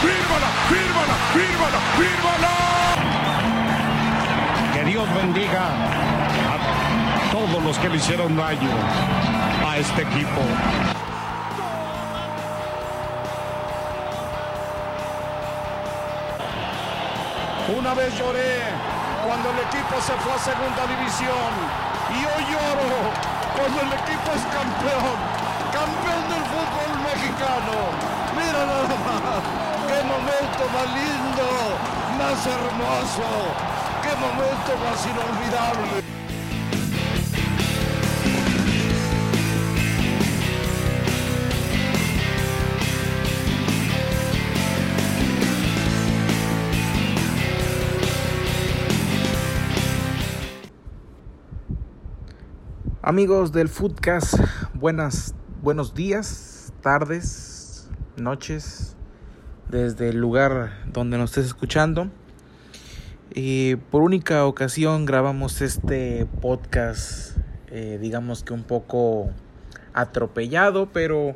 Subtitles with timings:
[0.00, 2.52] fírmala, fírmala, fírmala, fírmala.
[4.72, 5.64] Que Dios bendiga
[6.52, 6.56] a
[7.32, 8.70] todos los que le hicieron daño
[9.68, 10.40] a este equipo.
[17.78, 18.60] Una vez lloré
[19.26, 21.50] cuando el equipo se fue a segunda división
[22.12, 25.16] y hoy lloro cuando el equipo es campeón,
[25.72, 27.74] campeón del fútbol mexicano.
[28.36, 29.63] Mira nada más, qué
[30.14, 31.46] momento más lindo,
[32.18, 33.26] más hermoso,
[34.02, 36.04] qué momento más inolvidable.
[53.02, 54.38] Amigos del Foodcast,
[54.74, 58.93] buenas, buenos días, tardes, noches,
[59.74, 62.08] desde el lugar donde nos estés escuchando.
[63.34, 67.36] Y por única ocasión grabamos este podcast,
[67.72, 69.30] eh, digamos que un poco
[69.92, 71.34] atropellado, pero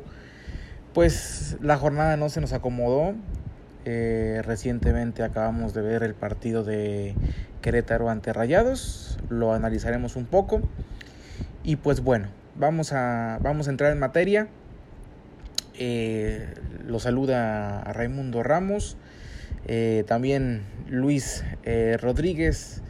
[0.93, 3.13] pues la jornada no se nos acomodó.
[3.83, 7.15] Eh, recientemente acabamos de ver el partido de
[7.61, 10.61] Querétaro ante Rayados, lo analizaremos un poco.
[11.65, 14.47] Y pues bueno, vamos a, vamos a entrar en materia.
[15.77, 16.53] Eh,
[16.89, 18.97] lo saluda a Raimundo Ramos,
[19.67, 22.81] eh, también Luis eh, Rodríguez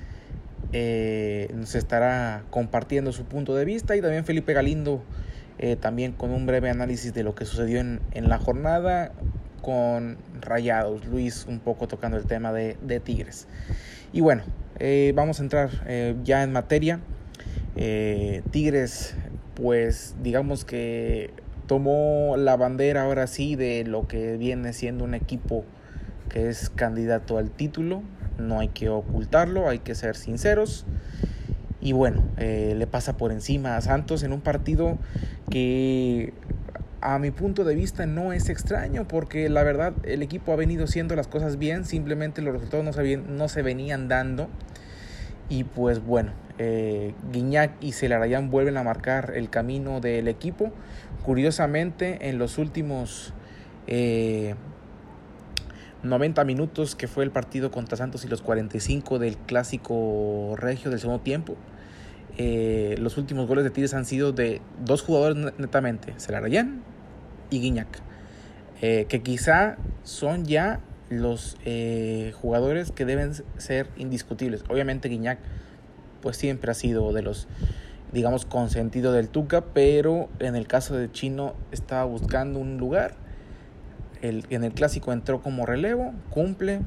[0.72, 5.03] nos estará compartiendo su punto de vista y también Felipe Galindo
[5.80, 9.11] también con un breve análisis de lo que sucedió en, en la jornada
[9.64, 13.47] con Rayados, Luis un poco tocando el tema de, de Tigres.
[14.13, 14.44] Y bueno,
[15.16, 15.72] vamos a entrar
[16.23, 17.00] ya en materia.
[17.81, 19.16] Eh, Tigres,
[19.56, 21.31] pues digamos que
[21.70, 25.66] tomó la bandera ahora sí de lo que viene siendo un equipo
[26.28, 28.02] que es candidato al título.
[28.40, 30.88] No hay que ocultarlo, hay que ser sinceros.
[31.80, 34.97] Y bueno, eh, le pasa por encima a Santos en un partido
[35.52, 36.34] que
[37.02, 40.86] a mi punto de vista no es extraño porque la verdad el equipo ha venido
[40.86, 44.50] haciendo las cosas bien, simplemente los resultados no se, venían dando.
[45.50, 50.72] Y pues bueno, eh, Guiñac y Celarayán vuelven a marcar el camino del equipo.
[51.24, 53.34] Curiosamente, en los últimos
[53.88, 53.91] 90
[56.41, 61.00] eh, minutos que fue el partido contra Santos y los 45 del clásico regio del
[61.00, 61.56] segundo tiempo,
[62.38, 66.81] eh, los últimos goles de Tigres han sido de dos jugadores netamente, Celarayán
[67.50, 68.01] y Guiñac,
[68.80, 74.63] que quizá son ya los eh, jugadores que deben ser indiscutibles.
[74.69, 75.40] Obviamente Guiñac
[76.22, 77.47] pues siempre ha sido de los
[78.12, 83.16] digamos consentido del Tuca, pero en el caso de Chino estaba buscando un lugar.
[84.22, 86.81] El, en el clásico entró como relevo, cumple,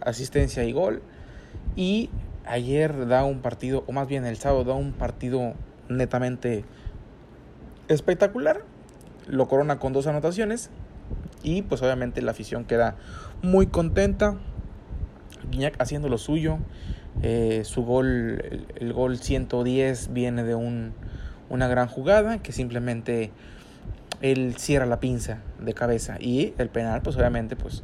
[0.00, 1.02] asistencia y gol.
[1.74, 2.10] Y
[2.44, 5.54] ayer da un partido, o más bien el sábado da un partido
[5.88, 6.64] netamente
[7.88, 8.62] espectacular.
[9.26, 10.70] Lo corona con dos anotaciones.
[11.42, 12.96] Y pues obviamente la afición queda
[13.42, 14.36] muy contenta.
[15.50, 16.58] Guiñac haciendo lo suyo.
[17.22, 20.92] Eh, su gol, el, gol 110 viene de un,
[21.48, 23.30] una gran jugada que simplemente
[24.20, 27.82] él cierra la pinza de cabeza y el penal pues obviamente pues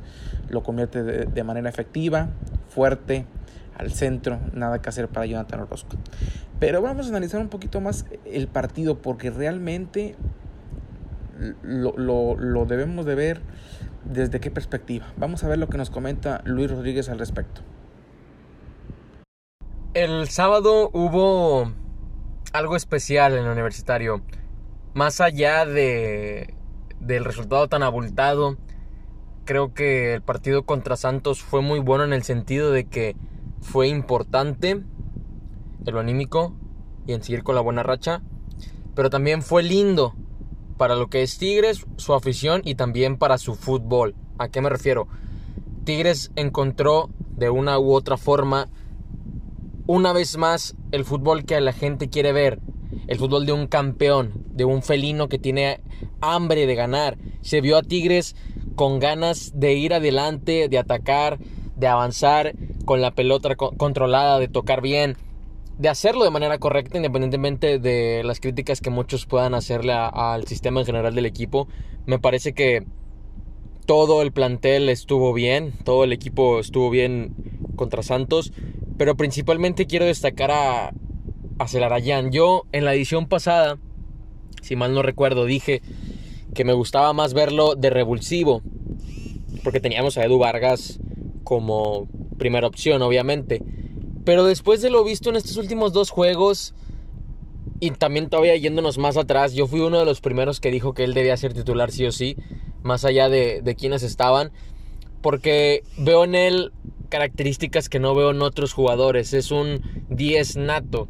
[0.49, 2.29] lo convierte de, manera efectiva,
[2.69, 3.25] fuerte,
[3.77, 5.97] al centro, nada que hacer para Jonathan Orozco.
[6.59, 10.15] Pero vamos a analizar un poquito más el partido porque realmente
[11.63, 13.41] lo, lo, lo debemos de ver
[14.05, 15.07] desde qué perspectiva.
[15.17, 17.63] Vamos a ver lo que nos comenta Luis Rodríguez al respecto.
[19.95, 21.71] El sábado hubo
[22.55, 24.23] algo especial en el universitario.
[24.95, 26.55] Más allá de,
[26.99, 28.57] del resultado tan abultado,
[29.45, 33.17] creo que el partido contra Santos fue muy bueno en el sentido de que
[33.61, 34.87] fue importante en
[35.85, 36.55] lo anímico
[37.07, 38.23] y en seguir con la buena racha,
[38.95, 40.15] pero también fue lindo
[40.79, 44.15] para lo que es Tigres, su afición y también para su fútbol.
[44.39, 45.07] ¿A qué me refiero?
[45.85, 48.71] Tigres encontró de una u otra forma
[49.87, 52.61] una vez más el fútbol que la gente quiere ver.
[53.07, 55.81] El fútbol de un campeón, de un felino que tiene
[56.21, 57.19] hambre de ganar.
[57.41, 58.37] Se vio a Tigres
[58.77, 61.39] con ganas de ir adelante, de atacar,
[61.77, 65.17] de avanzar con la pelota controlada, de tocar bien
[65.79, 70.81] de hacerlo de manera correcta, independientemente de las críticas que muchos puedan hacerle al sistema
[70.81, 71.67] en general del equipo.
[72.07, 72.85] Me parece que
[73.87, 77.35] todo el plantel estuvo bien, todo el equipo estuvo bien
[77.75, 78.53] contra Santos,
[79.03, 80.93] pero principalmente quiero destacar a,
[81.59, 82.31] a Celarayán.
[82.31, 83.81] Yo en la edición pasada,
[84.61, 85.83] si mal no recuerdo, dije
[86.55, 88.63] que me gustaba más verlo de revulsivo.
[89.65, 91.01] porque teníamos a Edu Vargas
[91.43, 92.07] como
[92.39, 93.61] primera opción, obviamente.
[94.25, 96.73] Pero después de lo visto en estos últimos dos juegos,
[97.81, 101.03] y también todavía yéndonos más atrás, yo fui uno de los primeros que dijo que
[101.03, 102.37] él debía ser titular sí o sí,
[102.85, 104.53] más allá de, de quienes estaban,
[105.23, 106.73] porque veo en él
[107.13, 109.35] características que no veo en otros jugadores.
[109.35, 111.09] Es un 10 nato.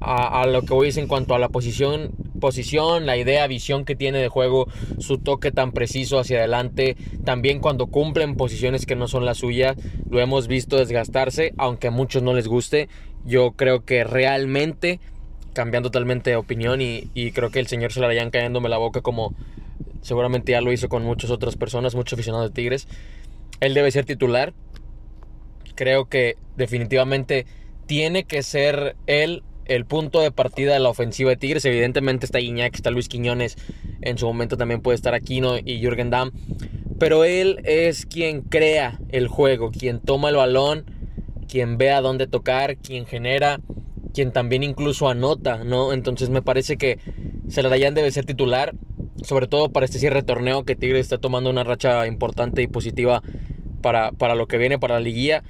[0.00, 3.94] A, lo que voy es en cuanto a la posición, posición, la idea, visión que
[3.94, 4.68] tiene de juego,
[4.98, 6.96] su toque tan preciso hacia adelante.
[7.24, 9.76] También cuando cumplen posiciones que no son las suyas,
[10.10, 12.88] lo hemos visto desgastarse, aunque a muchos no les guste.
[13.24, 15.00] Yo creo que realmente,
[15.54, 19.00] cambiando totalmente de opinión, y, creo que el señor se la vayan cayéndome la boca
[19.02, 19.34] como
[20.02, 22.88] seguramente ya lo hizo con muchas otras personas, muchos aficionados de Tigres.
[23.60, 24.52] Él debe ser titular
[25.74, 27.46] creo que definitivamente
[27.86, 31.64] tiene que ser él el punto de partida de la ofensiva de Tigres.
[31.64, 33.56] Evidentemente está Iñak, está Luis Quiñones,
[34.02, 36.30] en su momento también puede estar Aquino y Jürgen Damm.
[36.98, 40.84] Pero él es quien crea el juego, quien toma el balón,
[41.48, 43.60] quien ve a dónde tocar, quien genera,
[44.12, 45.92] quien también incluso anota, ¿no?
[45.92, 46.98] Entonces me parece que
[47.50, 48.74] Celarayán debe ser titular,
[49.22, 52.68] sobre todo para este cierre de torneo que Tigres está tomando una racha importante y
[52.68, 53.22] positiva
[53.82, 55.42] para, para lo que viene, para la liguilla.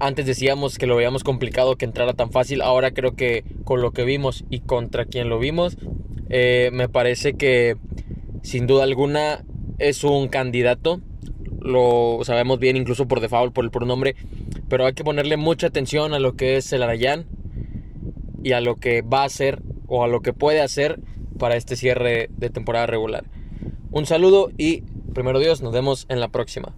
[0.00, 2.62] Antes decíamos que lo veíamos complicado que entrara tan fácil.
[2.62, 5.76] Ahora creo que con lo que vimos y contra quien lo vimos,
[6.30, 7.76] eh, me parece que
[8.42, 9.44] sin duda alguna
[9.78, 11.02] es un candidato.
[11.60, 14.16] Lo sabemos bien incluso por default, por el pronombre.
[14.70, 17.26] Pero hay que ponerle mucha atención a lo que es el Arayán
[18.42, 20.98] y a lo que va a hacer o a lo que puede hacer
[21.38, 23.24] para este cierre de temporada regular.
[23.90, 24.80] Un saludo y
[25.12, 26.74] primero Dios, nos vemos en la próxima.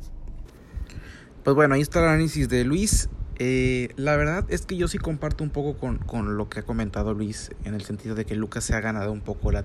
[1.44, 3.09] Pues bueno, ahí está el análisis de Luis.
[3.41, 7.15] Eh, la verdad es que yo sí comparto un poco con, lo que ha comentado
[7.15, 9.65] Luis, en el sentido de que Lucas se ha ganado un poco la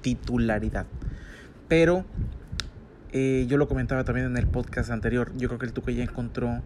[0.00, 0.86] titularidad.
[1.68, 2.04] Pero
[3.12, 6.02] eh, yo lo comentaba también en el podcast anterior, yo creo que el Tuca ya
[6.02, 6.60] encontró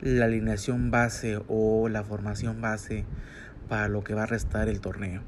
[0.00, 3.04] la alineación base o la formación base
[3.68, 5.22] para lo que va a restar el torneo.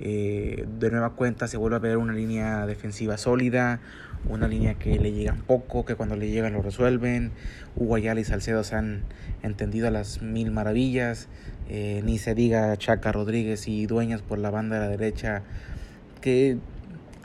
[0.00, 3.80] Eh, de nueva cuenta se vuelve a ver una línea defensiva sólida,
[4.28, 7.32] una línea que le llegan poco, que cuando le llegan lo resuelven.
[7.76, 9.04] Hugo Ayala y Salcedo se han
[9.42, 11.28] entendido a las mil maravillas.
[11.68, 15.42] Eh, ni se diga Chaca Rodríguez y Dueñas por la banda de la derecha,
[16.20, 16.58] que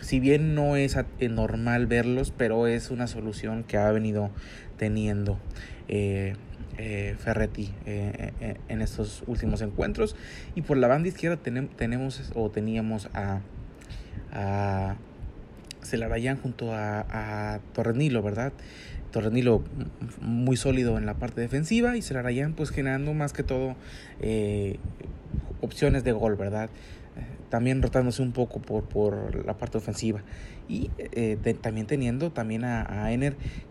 [0.02, 4.30] si bien no es normal verlos, pero es una solución que ha venido
[4.78, 5.40] teniendo.
[5.88, 6.36] Eh,
[6.78, 10.16] eh, Ferretti eh, eh, en estos últimos encuentros.
[10.56, 13.42] Y por la banda izquierda tenemos o teníamos a,
[14.32, 14.96] a
[15.84, 18.54] Celarayán junto a, a Torrenilo, ¿verdad?
[19.12, 19.64] Torrenilo
[20.20, 23.76] muy sólido en la parte defensiva y Celarayán pues generando más que todo
[25.62, 26.70] opciones de gol, ¿verdad?
[27.50, 30.24] También rotándose un poco por, por la parte ofensiva.
[30.68, 33.10] Y eh, también teniendo también a, a,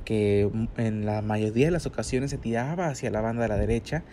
[0.05, 4.05] que en la mayoría de las ocasiones se tiraba hacia la banda de la derecha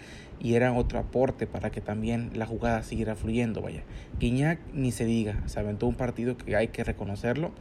[0.42, 3.83] y era otro aporte para que también la jugada siguiera fluyendo vaya.
[4.19, 7.51] Guiñac ni se diga se aventó un partido que hay que reconocerlo.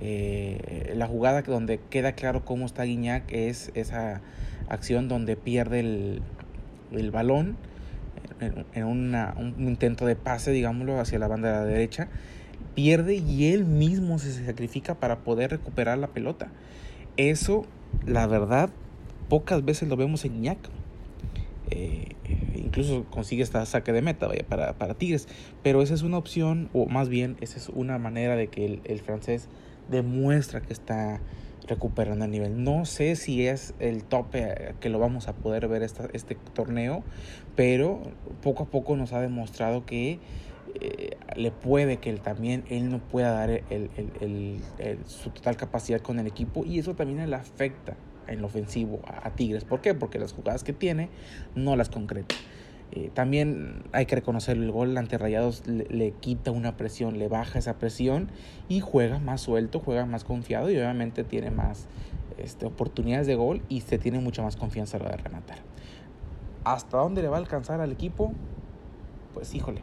[0.00, 4.22] Eh, la jugada donde queda claro cómo está Guiñac es esa
[4.68, 6.22] acción donde pierde el,
[6.92, 7.58] el balón
[8.40, 12.08] en un intento de pase, digámoslo, hacia la banda de la derecha,
[12.74, 16.48] pierde y él mismo se sacrifica para poder recuperar la pelota.
[17.16, 17.66] Eso,
[18.06, 18.70] la verdad,
[19.28, 20.58] pocas veces lo vemos en Iñak.
[21.70, 22.16] Eh,
[22.54, 25.28] incluso consigue esta saque de meta vaya, para, para, Tigres.
[25.62, 28.80] Pero esa es una opción, o más bien, esa es una manera de que el,
[28.84, 29.48] el francés
[29.90, 31.20] demuestra que está
[31.66, 32.62] recuperando el nivel.
[32.64, 37.02] No sé si es el tope que lo vamos a poder ver esta, este torneo,
[37.56, 38.02] pero
[38.42, 40.18] poco a poco nos ha demostrado que
[40.80, 44.60] eh, le puede que él también él no pueda dar el,
[45.06, 49.30] su total capacidad con el equipo y eso también le afecta en lo ofensivo a,
[49.30, 49.64] Tigres.
[49.64, 49.94] ¿Por qué?
[49.94, 51.10] Porque las jugadas que tiene
[51.54, 52.34] no las concreta.
[52.94, 57.58] Eh, también hay que reconocer el gol ante Rayados le, quita una presión, le baja
[57.58, 58.28] esa presión
[58.68, 61.86] y juega más suelto, juega más confiado y obviamente tiene más
[62.36, 65.56] este, oportunidades de gol y se tiene mucha más confianza a la de rematar.
[66.64, 68.32] ¿Hasta dónde le va a alcanzar al equipo?
[69.32, 69.80] Pues híjole,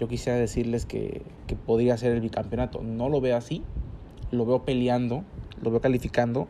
[0.00, 2.82] yo quisiera decirles que, que podría ser el bicampeonato.
[2.82, 3.62] No lo veo así,
[4.32, 5.22] lo veo peleando,
[5.62, 6.48] lo veo calificando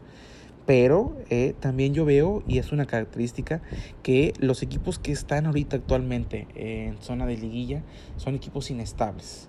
[0.71, 3.61] pero eh, también yo veo, y es una característica,
[4.05, 7.83] que los equipos que están ahorita actualmente en zona de liguilla
[8.17, 9.49] son equipos inestables.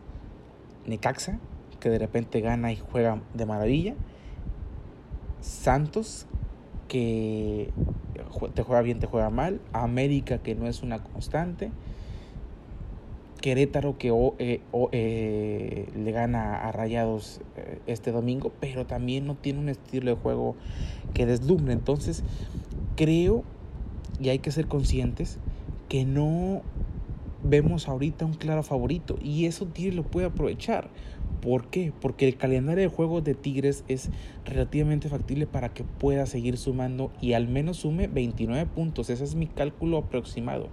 [0.88, 1.38] Necaxa,
[1.80, 3.94] que de repente gana y juega de maravilla.
[5.42, 6.26] Santos,
[6.88, 7.70] que
[8.56, 9.62] te juega bien, te juega mal.
[9.74, 11.70] América, que no es una constante.
[13.42, 14.10] Querétaro que
[15.96, 17.42] le gana a Rayados
[17.88, 20.56] este domingo, pero también no tiene un estilo de juego
[21.14, 21.74] que deslumbre.
[21.74, 22.24] Entonces,
[22.96, 23.44] creo,
[24.20, 25.40] y hay que ser conscientes,
[25.90, 26.62] que no
[27.44, 30.90] vemos ahorita un claro favorito y eso Tigres lo puede aprovechar.
[31.42, 31.92] ¿Por qué?
[32.00, 34.12] Porque el calendario de juegos de Tigres es
[34.46, 39.10] relativamente factible para que pueda seguir sumando y al menos sume 29 puntos.
[39.10, 40.70] Ese es mi cálculo aproximado.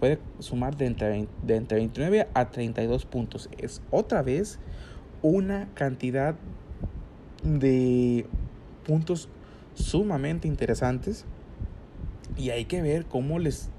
[0.00, 3.48] Puede sumar de entre, de entre 29 a 32 puntos.
[3.58, 4.58] Es otra vez
[5.22, 6.34] una cantidad
[7.44, 8.26] de
[8.84, 9.28] puntos
[9.74, 11.24] sumamente interesantes
[12.36, 13.70] y hay que ver cómo les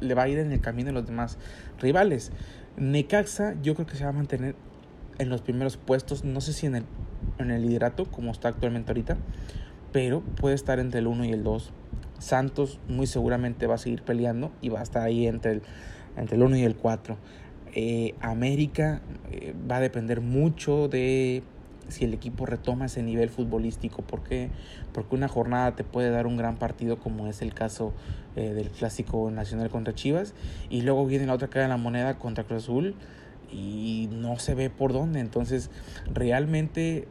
[0.00, 1.38] le va a ir en el camino de los demás
[1.80, 2.30] rivales.
[2.76, 4.54] Necaxa yo creo que se va a mantener
[5.18, 6.84] en los primeros puestos, no sé si en el,
[7.38, 9.16] en el liderato como está actualmente ahorita,
[9.92, 11.72] pero puede estar entre el 1 y el 2.
[12.18, 15.62] Santos muy seguramente va a seguir peleando y va a estar ahí entre el,
[16.16, 17.16] entre el 1 y el 4.
[17.74, 19.02] Eh, América
[19.32, 21.42] eh, va a depender mucho de
[21.88, 24.02] si el equipo retoma ese nivel futbolístico.
[24.02, 24.50] ¿Por qué?
[24.92, 27.92] Porque una jornada te puede dar un gran partido como es el caso
[28.36, 30.34] eh, del clásico nacional contra Chivas
[30.70, 32.94] y luego viene la otra cara de la moneda contra Cruz Azul
[33.52, 35.20] y no se ve por dónde.
[35.20, 35.70] Entonces
[36.12, 37.06] realmente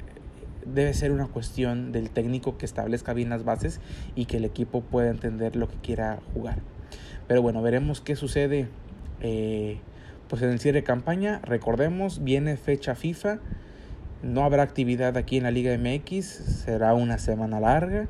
[0.66, 3.80] debe ser una cuestión del técnico que establezca bien las bases
[4.16, 6.60] y que el equipo pueda entender lo que quiera jugar.
[7.28, 8.68] Pero bueno, veremos qué sucede.
[9.22, 9.80] Eh,
[10.28, 13.40] pues en el cierre de campaña, recordemos, viene fecha FIFA
[14.24, 18.08] no habrá actividad aquí en la Liga MX, será una semana larga,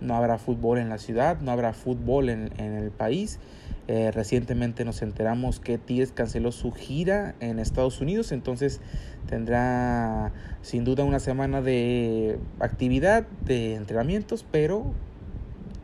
[0.00, 3.40] no habrá fútbol en la ciudad, no habrá fútbol en, el país.
[3.86, 8.80] Eh, recientemente nos enteramos que Tigres canceló su gira en Estados Unidos, entonces
[9.28, 14.94] tendrá sin duda una semana de actividad, de entrenamientos, pero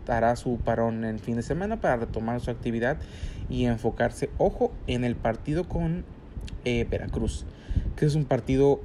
[0.09, 2.97] hará su parón en fin de semana para retomar su actividad
[3.51, 6.05] y enfocarse, ojo, en el partido con
[6.65, 7.45] eh, Veracruz,
[7.97, 8.81] que es un partido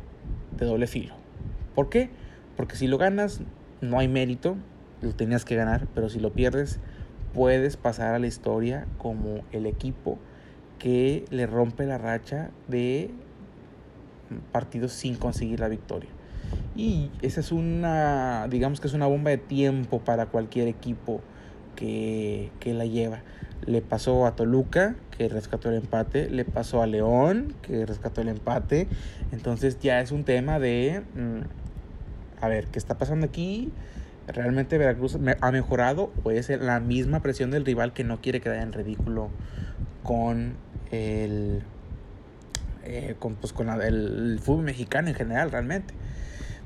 [0.57, 1.15] de doble filo.
[1.73, 2.09] ¿Por qué?
[2.57, 3.41] Porque si lo ganas,
[3.81, 4.57] no hay mérito,
[5.01, 6.79] lo tenías que ganar, pero si lo pierdes,
[7.35, 10.17] puedes pasar a la historia como el equipo
[10.79, 13.11] que le rompe la racha de
[14.51, 16.09] partidos sin conseguir la victoria.
[16.75, 21.21] Y esa es una, digamos que es una bomba de tiempo para cualquier equipo
[21.75, 23.21] que, que la lleva.
[23.65, 26.29] Le pasó a Toluca, que rescató el empate.
[26.29, 28.87] Le pasó a León, que rescató el empate.
[29.31, 31.01] Entonces ya es un tema de...
[31.15, 33.71] Mm, a ver, ¿qué está pasando aquí?
[34.27, 38.61] ¿Realmente Veracruz ha mejorado o es la misma presión del rival que no quiere quedar
[38.61, 39.29] en ridículo
[40.03, 40.55] con
[40.91, 41.61] el...
[42.83, 45.93] Eh, con, pues, con el fútbol mexicano en general realmente.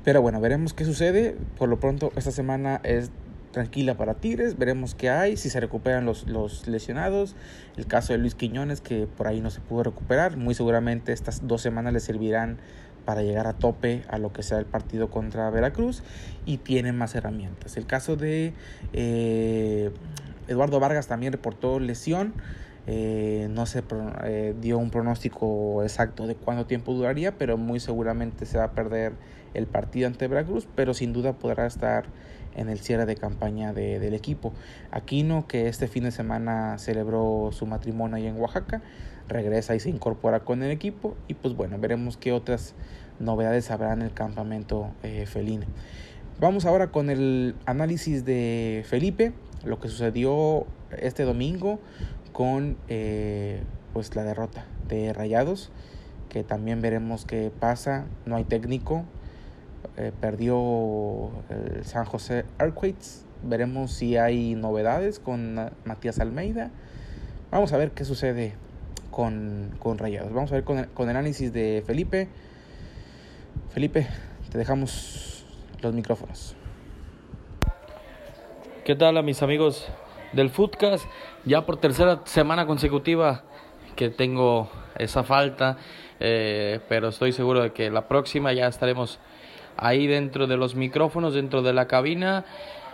[0.04, 1.36] Pero bueno, veremos qué sucede.
[1.58, 3.10] Por lo pronto, esta semana es
[3.52, 4.56] tranquila para Tigres.
[4.58, 7.36] Veremos qué hay, si se recuperan los, los lesionados.
[7.76, 10.36] El caso de Luis Quiñones, que por ahí no se pudo recuperar.
[10.36, 12.58] Muy seguramente estas dos semanas le servirán
[13.10, 16.04] para llegar a tope a lo que sea el partido contra Veracruz
[16.46, 17.76] y tienen más herramientas.
[17.76, 18.52] El caso de
[18.92, 19.90] eh,
[20.46, 22.34] Eduardo Vargas también reportó lesión.
[22.86, 23.82] Eh, no se
[24.22, 28.70] eh, dio un pronóstico exacto de cuánto tiempo duraría, pero muy seguramente se va a
[28.74, 29.14] perder
[29.54, 32.04] el partido ante Veracruz, pero sin duda podrá estar
[32.54, 34.52] en el cierre de campaña del equipo.
[34.92, 38.82] Aquino, que este fin de semana celebró su matrimonio ahí en Oaxaca,
[39.30, 42.74] regresa y se incorpora con el equipo y pues bueno, veremos qué otras
[43.18, 45.66] novedades habrá en el campamento eh, felino.
[46.38, 49.32] Vamos ahora con el análisis de Felipe,
[49.64, 50.66] lo que sucedió
[50.98, 51.78] este domingo
[52.32, 55.70] con eh, pues la derrota de Rayados,
[56.28, 59.04] que también veremos qué pasa, no hay técnico,
[59.96, 63.24] eh, perdió el San José Earthquakes.
[63.42, 66.70] Veremos si hay novedades con Matías Almeida.
[67.50, 68.54] Vamos a ver qué sucede
[69.10, 70.32] con, con Rayados.
[70.32, 72.28] Vamos a ver con el, con el análisis de Felipe.
[73.70, 74.06] Felipe,
[74.50, 75.44] te dejamos
[75.82, 76.56] los micrófonos.
[78.84, 79.88] ¿Qué tal a mis amigos
[80.32, 81.04] del Footcast?
[81.44, 83.44] Ya por tercera semana consecutiva
[83.94, 85.76] que tengo esa falta,
[86.18, 89.18] eh, pero estoy seguro de que la próxima ya estaremos
[89.76, 92.44] ahí dentro de los micrófonos, dentro de la cabina.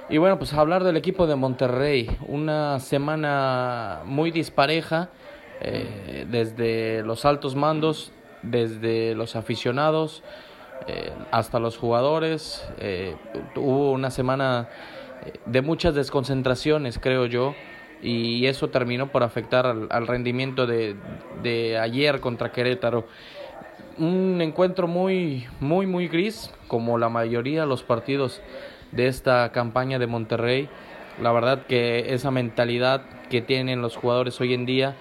[0.08, 2.16] Y bueno, pues hablar del equipo de Monterrey.
[2.28, 5.10] Una semana muy dispareja,
[5.60, 10.22] eh, desde los altos mandos, desde los aficionados,
[10.86, 12.66] eh, hasta los jugadores.
[12.78, 13.16] Eh,
[13.56, 14.68] hubo una semana
[15.46, 17.54] de muchas desconcentraciones, creo yo.
[18.02, 23.06] Y eso terminó por afectar al, rendimiento de ayer contra Querétaro
[23.98, 28.42] un encuentro muy, muy, muy gris, como la mayoría de los partidos
[28.92, 30.68] de esta campaña de Monterrey.
[31.20, 34.96] La verdad que esa mentalidad que tienen los jugadores hoy en día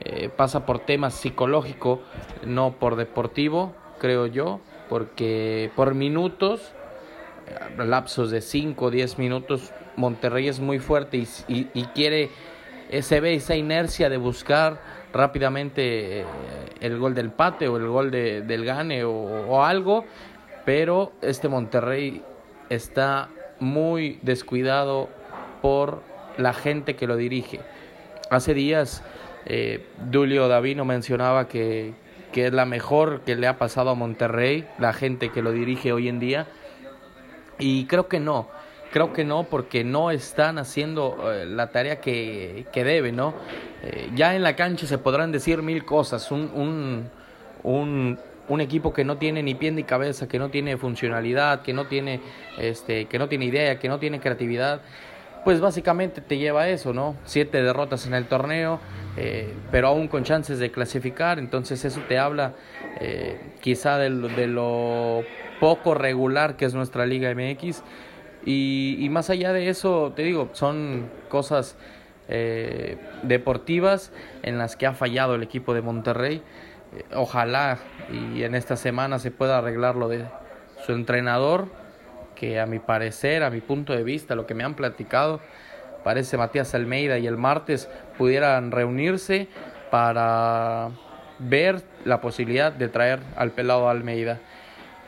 [0.00, 2.00] eh, pasa por temas psicológico,
[2.44, 6.72] no por deportivo, creo yo, porque por minutos,
[7.46, 12.30] eh, lapsos de 5 o 10 minutos, Monterrey es muy fuerte y, y, quiere,
[12.90, 14.80] eh, se ve esa inercia de buscar
[15.12, 16.24] rápidamente
[16.80, 20.04] el gol del pate o el gol de, del gane o, o algo,
[20.66, 22.22] pero este Monterrey
[22.68, 25.08] está muy descuidado
[25.62, 26.02] por
[26.36, 27.60] la gente que lo dirige.
[28.30, 29.02] Hace días
[29.46, 31.94] eh, Dulio Davino mencionaba que,
[32.32, 35.92] que es la mejor que le ha pasado a Monterrey, la gente que lo dirige
[35.92, 36.46] hoy en día,
[37.58, 38.48] y creo que no.
[38.92, 43.34] Creo que no, porque no están haciendo eh, la tarea que, que deben, ¿no?
[43.82, 46.30] Eh, ya en la cancha se podrán decir mil cosas.
[46.30, 47.10] Un, un,
[47.62, 51.72] un, un, equipo que no tiene ni pie ni cabeza, que no tiene funcionalidad, que
[51.72, 52.20] no tiene,
[52.58, 54.80] este, que no tiene idea, que no tiene creatividad,
[55.46, 57.14] pues básicamente te lleva a eso, ¿no?
[57.24, 58.80] Siete derrotas en el torneo,
[59.16, 62.54] eh, pero aún con chances de clasificar, entonces eso te habla
[62.98, 65.22] eh, quizá de lo,
[65.60, 67.84] poco regular que es nuestra Liga MX.
[68.44, 71.76] Y, más allá de eso, te digo, son cosas
[72.28, 74.10] eh, deportivas
[74.42, 76.42] en las que ha fallado el equipo de Monterrey.
[77.14, 77.78] Ojalá
[78.10, 80.24] y en esta semana se pueda arreglar lo de
[80.84, 81.85] su entrenador
[82.36, 85.40] que a mi parecer, a mi punto de vista, lo que me han platicado,
[86.04, 89.48] parece Matías Almeida y el martes pudieran reunirse
[89.90, 90.90] para
[91.40, 94.38] ver la posibilidad de traer al pelado Almeida.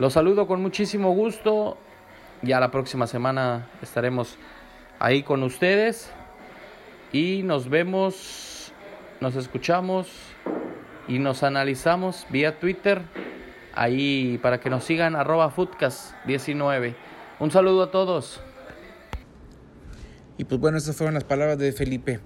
[0.00, 1.78] Los saludo con muchísimo gusto.
[2.42, 4.36] Ya la próxima semana estaremos
[4.98, 6.12] ahí con ustedes
[7.12, 8.72] y nos vemos,
[9.20, 10.08] nos escuchamos
[11.08, 13.02] y nos analizamos vía Twitter
[13.74, 16.94] ahí para que nos sigan arroba foodcast19.
[17.40, 18.40] Un saludo a todos.
[20.38, 22.18] Y pues bueno, esas fueron las palabras de Felipe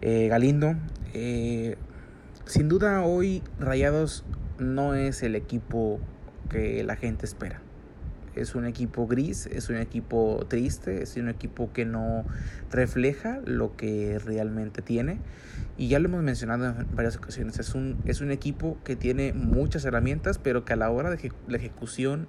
[0.00, 0.74] eh, Galindo.
[1.14, 1.76] Eh,
[2.46, 4.24] sin duda hoy Rayados
[4.58, 6.00] no es el equipo
[6.50, 7.60] que la gente espera.
[8.34, 12.24] Es un equipo gris, es un equipo triste, es un equipo que no
[12.72, 15.20] refleja lo que realmente tiene.
[15.78, 19.32] Y ya lo hemos mencionado en varias ocasiones, es un, es un equipo que tiene
[19.32, 22.26] muchas herramientas, pero que a la hora de la ejecución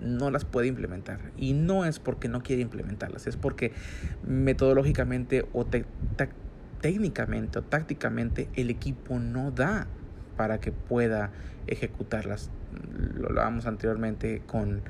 [0.00, 1.32] no las puede implementar.
[1.36, 3.72] Y no es porque no quiere implementarlas, es porque
[4.26, 5.66] metodológicamente o
[6.80, 9.86] técnicamente o tácticamente el equipo no da
[10.36, 11.30] para que pueda
[11.66, 12.50] ejecutarlas.
[13.16, 14.82] Lo hablábamos anteriormente con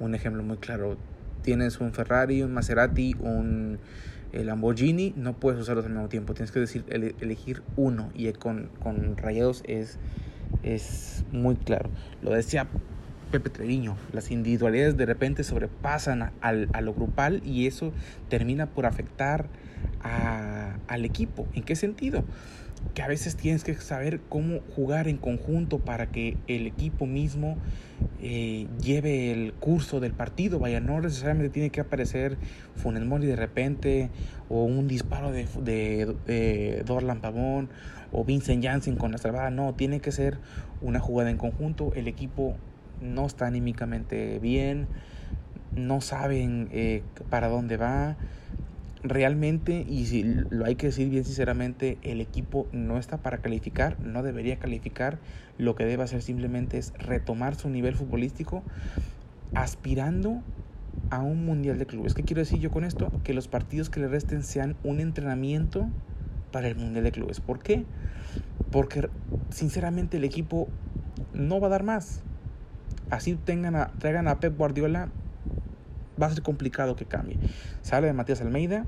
[0.00, 0.96] un ejemplo muy claro.
[1.42, 3.78] Tienes un Ferrari, un Maserati, un
[4.32, 6.34] Lamborghini, no puedes usarlos al mismo tiempo.
[6.34, 8.10] Tienes que decir, elegir uno.
[8.14, 9.98] Y con, con Rayados es,
[10.62, 11.90] es muy claro.
[12.22, 12.68] Lo decía
[13.32, 13.96] Pepe Treviño.
[14.12, 17.92] Las individualidades de repente sobrepasan a, lo grupal y eso
[18.28, 19.48] termina por afectar
[20.02, 21.48] al equipo.
[21.54, 22.24] ¿En qué sentido?
[22.94, 27.56] Que a veces tienes que saber cómo jugar en conjunto para que el equipo mismo
[28.20, 30.58] eh, lleve el curso del partido.
[30.58, 32.36] Vaya, no necesariamente tiene que aparecer
[32.76, 34.10] Funes Mori de repente
[34.48, 37.70] o un disparo de, de, de Dorlan Pavón
[38.10, 39.50] o Vincent Janssen con la salvada.
[39.50, 40.38] No, tiene que ser
[40.80, 41.92] una jugada en conjunto.
[41.94, 42.56] El equipo
[43.02, 44.86] no está anímicamente bien,
[45.76, 48.16] no saben eh, para dónde va.
[49.02, 53.98] Realmente, y si lo hay que decir bien sinceramente, el equipo no está para calificar,
[54.00, 55.18] no debería calificar.
[55.58, 58.62] Lo que debe hacer simplemente es retomar su nivel futbolístico
[59.54, 60.40] aspirando
[61.10, 62.14] a un mundial de clubes.
[62.14, 63.10] ¿Qué quiero decir yo con esto?
[63.24, 65.88] Que los partidos que le resten sean un entrenamiento
[66.52, 67.40] para el mundial de clubes.
[67.40, 67.84] ¿Por qué?
[68.70, 69.08] Porque
[69.50, 70.68] sinceramente el equipo
[71.34, 72.22] no va a dar más
[73.12, 75.10] así tengan traigan a Pep Guardiola,
[76.20, 77.38] va a ser complicado que cambie.
[77.82, 78.86] Se habla de Matías Almeida,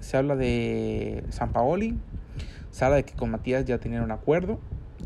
[0.00, 1.98] se habla de San Paoli,
[2.70, 4.60] se habla de que con Matías ya tenían un acuerdo,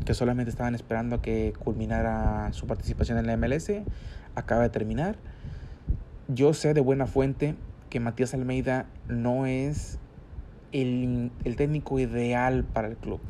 [0.05, 3.71] que solamente estaban esperando a que culminara su participación en la MLS,
[4.35, 5.15] acaba de terminar.
[6.27, 7.55] Yo sé de buena fuente
[7.89, 9.99] que Matías Almeida no es
[10.73, 13.21] el, el técnico ideal para el club.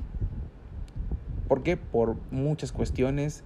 [1.47, 1.77] ¿Por qué?
[1.77, 3.43] Por muchas cuestiones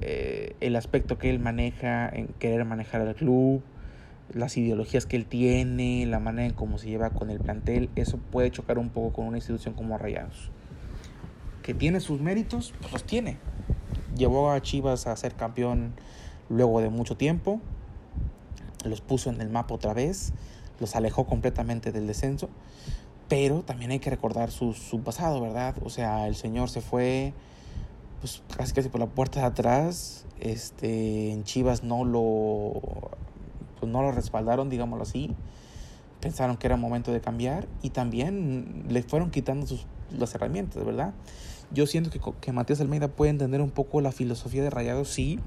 [0.00, 3.62] eh, el aspecto que él maneja en querer manejar al club,
[4.32, 8.18] las ideologías que él tiene, la manera en cómo se lleva con el plantel, eso
[8.18, 10.50] puede chocar un poco con una institución como Rayados.
[11.62, 13.36] Que tiene sus méritos, pues los tiene.
[14.16, 15.92] Llevó a Chivas a ser campeón
[16.48, 17.60] luego de mucho tiempo,
[18.84, 20.32] los puso en el mapa otra vez,
[20.80, 22.48] los alejó completamente del descenso,
[23.28, 25.74] pero también hay que recordar su, su pasado, ¿verdad?
[25.84, 27.34] O sea, el señor se fue
[28.20, 30.26] pues casi casi por la puerta de atrás.
[30.38, 32.80] Este, en Chivas no lo,
[33.78, 35.34] pues no lo respaldaron, digámoslo así.
[36.20, 39.86] Pensaron que era momento de cambiar y también le fueron quitando sus
[40.18, 41.14] las herramientas, ¿verdad?
[41.72, 45.38] Yo siento que, que Matías Almeida puede entender un poco la filosofía de Rayados, sí,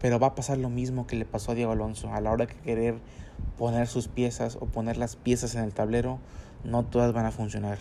[0.00, 2.12] pero va a pasar lo mismo que le pasó a Diego Alonso.
[2.12, 2.96] A la hora de querer
[3.58, 6.18] poner sus piezas o poner las piezas en el tablero,
[6.64, 7.78] no todas van a funcionar.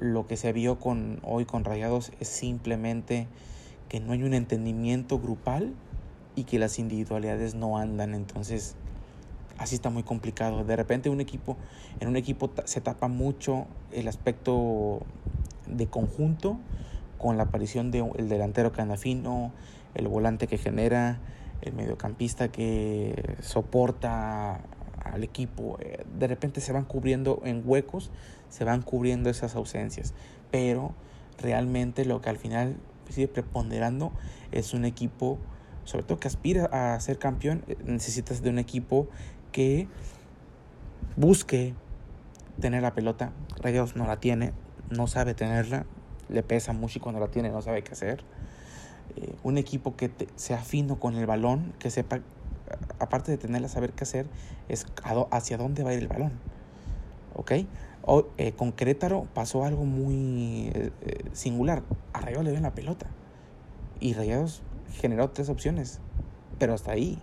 [0.00, 3.28] Lo que se vio con, hoy con Rayados es simplemente
[3.90, 5.74] que no hay un entendimiento grupal
[6.36, 8.14] y que las individualidades no andan.
[8.14, 8.76] Entonces,
[9.58, 10.64] así está muy complicado.
[10.64, 11.58] De repente un equipo,
[12.00, 15.02] en un equipo se tapa mucho el aspecto
[15.66, 16.58] de conjunto
[17.18, 19.52] con la aparición del delantero que anda fino,
[19.94, 21.18] el volante que genera,
[21.60, 24.62] el mediocampista que soporta
[25.04, 25.78] al equipo.
[26.18, 28.10] De repente se van cubriendo en huecos,
[28.50, 30.14] se van cubriendo esas ausencias.
[30.50, 30.94] Pero
[31.38, 32.76] realmente lo que al final
[33.08, 34.12] sigue preponderando
[34.52, 35.38] es un equipo,
[35.84, 39.08] sobre todo que aspira a ser campeón, eh, necesitas de un equipo
[39.52, 39.88] que
[41.16, 41.74] busque
[42.60, 43.32] tener la pelota.
[43.62, 44.52] Rayos no la tiene,
[44.90, 45.86] no sabe tenerla,
[46.28, 48.24] le pesa mucho y cuando la tiene no sabe qué hacer.
[49.16, 52.20] Eh, un equipo que sea fino con el balón, que sepa,
[52.98, 54.26] aparte de tenerla, saber qué hacer,
[54.68, 54.86] es
[55.30, 56.32] hacia dónde va a ir el balón.
[57.40, 57.52] ¿Ok?
[58.02, 60.90] O, eh, con Querétaro pasó algo muy eh,
[61.32, 61.82] singular.
[62.12, 63.06] A Rayados le ven la pelota.
[63.98, 64.62] Y Rayados
[65.00, 66.00] generó tres opciones.
[66.58, 67.18] Pero hasta ahí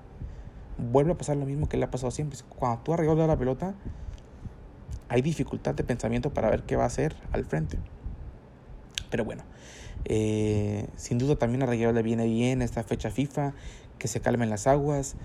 [0.92, 2.40] vuelve a pasar lo mismo que le ha pasado siempre.
[2.50, 3.76] Cuando tú arriesgas la pelota,
[5.08, 7.78] hay dificultad de pensamiento para ver qué va a hacer al frente.
[9.12, 9.44] Pero bueno,
[10.06, 13.54] eh, sin duda también a Rayados le viene bien esta fecha FIFA,
[14.00, 15.16] que se calmen las aguas.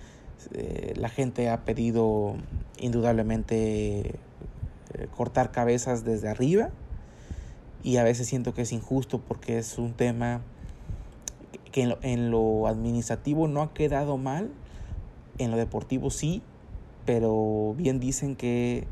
[0.52, 2.34] Eh, la gente ha pedido
[2.78, 4.14] indudablemente eh,
[5.16, 6.70] cortar cabezas desde arriba
[7.82, 10.40] y a veces siento que es injusto porque es un tema
[11.72, 14.50] que en lo administrativo no ha quedado mal,
[15.38, 16.42] en lo deportivo sí,
[17.06, 18.86] pero bien dicen que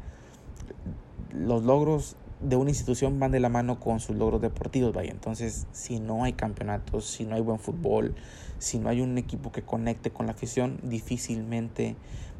[1.33, 5.11] los logros de una institución van de la mano con sus logros deportivos, vaya.
[5.11, 8.15] Entonces, si no hay campeonatos, si no hay buen fútbol,
[8.59, 11.97] si no hay un equipo que conecte con la afición, difícilmente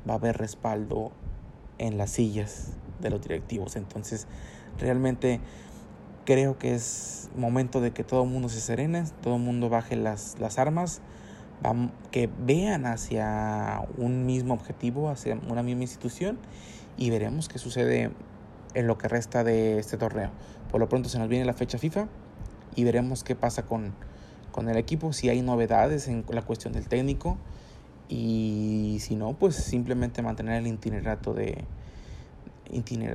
[0.09, 1.13] va a haber respaldo
[1.79, 3.77] en las sillas de los directivos.
[3.77, 4.27] Entonces,
[4.79, 5.41] realmente
[6.25, 9.97] creo que es momento de que todo el mundo se serene, todo el mundo baje
[9.97, 11.01] las, las armas
[12.11, 16.39] que vean hacia un mismo objetivo, hacia una misma institución
[16.97, 18.11] y veremos qué sucede
[18.75, 20.31] en lo que resta de este torneo.
[20.71, 22.07] Por lo pronto se nos viene la fecha FIFA
[22.77, 23.93] y veremos qué pasa con,
[24.53, 27.37] con el equipo, si hay novedades en la cuestión del técnico
[28.09, 31.65] y si no, pues simplemente mantener el itinerato de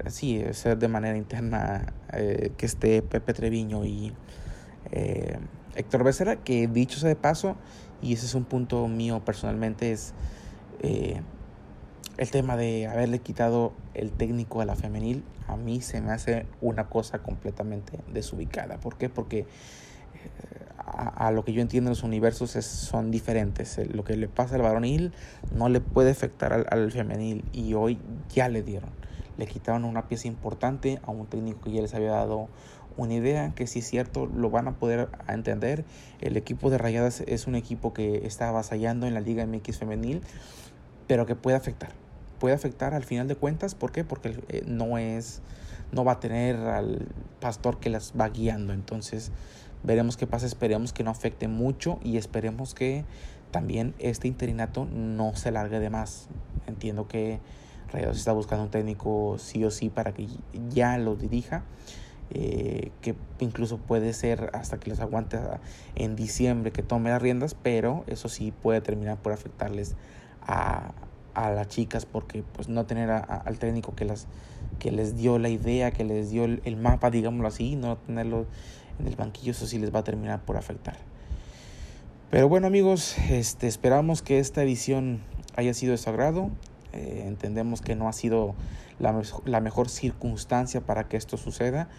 [0.08, 4.14] sí, ser de manera interna eh, que esté Pepe Treviño y
[4.92, 5.38] eh,
[5.76, 7.56] Héctor Becerra, que dicho sea de paso,
[8.02, 10.14] y ese es un punto mío personalmente, es
[10.82, 11.22] eh,
[12.18, 16.46] el tema de haberle quitado el técnico a la femenil, a mí se me hace
[16.62, 18.78] una cosa completamente desubicada.
[18.78, 19.10] ¿Por qué?
[19.10, 19.46] Porque
[20.86, 23.80] a, lo que yo entiendo los universos son diferentes.
[23.92, 25.14] Lo que le pasa al varonil
[25.54, 28.00] no le puede afectar al, femenil y hoy
[28.34, 28.90] ya le dieron.
[29.38, 32.48] Le quitaron una pieza importante a un técnico que ya les había dado
[32.98, 35.86] una idea que si es cierto lo van a poder entender.
[36.22, 40.22] El equipo de Rayadas es un equipo que está avasallando en la Liga MX femenil,
[41.08, 41.90] pero que puede afectar.
[42.40, 44.04] Puede afectar al final de cuentas, ¿por qué?
[44.04, 45.42] Porque eh, no es
[45.92, 47.08] no va a tener al
[47.40, 48.74] pastor que las va guiando.
[48.74, 49.32] Entonces,
[49.84, 53.06] veremos qué pasa, esperemos que no afecte mucho y esperemos que
[53.52, 56.28] también este interinato no se largue de más.
[56.68, 57.40] Entiendo que
[57.96, 60.28] Rayados está buscando un técnico sí o sí para que
[60.70, 61.64] ya lo dirija
[62.32, 65.40] eh, que incluso puede ser hasta que los aguante
[65.96, 69.96] en diciembre que tome las riendas, pero eso sí puede terminar por afectarles
[70.42, 70.94] a,
[71.36, 74.28] a las chicas porque pues no tener al técnico que las
[74.80, 78.46] que les dio la idea, que les dio el, mapa, digámoslo así, no tenerlo
[79.00, 80.98] en el banquillo, eso sí les va a terminar por afectar.
[82.32, 85.22] Pero bueno amigos, este, esperamos que esta edición
[85.56, 86.50] haya sido de su agrado.
[86.96, 88.56] Eh, entendemos que no ha sido
[89.00, 91.90] la, mejor circunstancia para que esto suceda,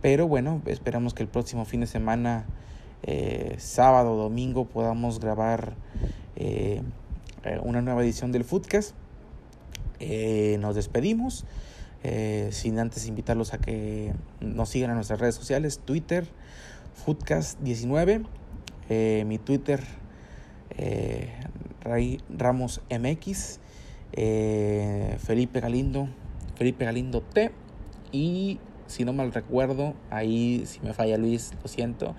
[0.00, 2.46] pero bueno, esperamos que el próximo fin de semana,
[3.02, 5.74] eh, sábado domingo, podamos grabar
[6.36, 6.82] eh,
[7.62, 8.94] una nueva edición del Foodcast.
[10.58, 11.44] nos despedimos.
[12.50, 16.26] sin antes invitarlos a que nos sigan en nuestras redes sociales, Twitter,
[17.04, 18.24] Foodcast19,
[19.26, 19.82] mi Twitter,
[22.28, 23.60] Ramos MX,
[24.12, 26.08] eh, Felipe Galindo,
[26.56, 27.52] Felipe Galindo T.
[28.12, 32.14] Y si no mal recuerdo, ahí si me falla Luis, lo siento,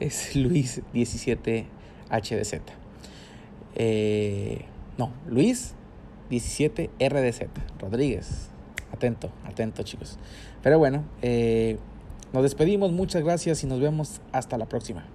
[0.00, 2.60] es Luis 17HDZ.
[3.74, 4.64] Eh,
[4.98, 5.74] no, Luis
[6.30, 8.50] 17RDZ, Rodríguez.
[8.92, 10.18] Atento, atento chicos.
[10.62, 11.78] Pero bueno, eh,
[12.32, 15.06] Nos despedimos, muchas gracias y nos vemos hasta la próxima.